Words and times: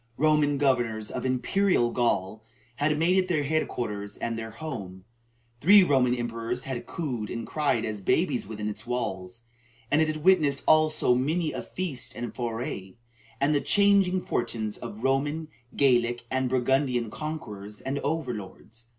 Roman 0.17 0.57
governors 0.57 1.11
of 1.11 1.27
"Imperial 1.27 1.91
Gaul" 1.91 2.43
had 2.77 2.97
made 2.97 3.17
it 3.19 3.27
their 3.27 3.43
head 3.43 3.67
quarters 3.67 4.17
and 4.17 4.35
their 4.35 4.49
home; 4.49 5.05
three 5.59 5.83
Roman 5.83 6.15
emperors 6.15 6.63
had 6.63 6.87
cooed 6.87 7.29
and 7.29 7.45
cried 7.45 7.85
as 7.85 8.01
babies 8.01 8.47
within 8.47 8.67
its 8.67 8.87
walls; 8.87 9.43
and 9.91 10.01
it 10.01 10.07
had 10.07 10.23
witnessed 10.23 10.63
also 10.67 11.13
many 11.13 11.51
a 11.51 11.61
feast 11.61 12.15
and 12.15 12.33
foray, 12.33 12.95
and 13.39 13.53
the 13.53 13.61
changing 13.61 14.21
fortunes 14.21 14.75
of 14.79 15.03
Roman, 15.03 15.49
Gallic, 15.75 16.23
and 16.31 16.49
Burgundian 16.49 17.11
conquerors 17.11 17.79
and 17.79 17.99
over 17.99 18.33
lords. 18.33 18.85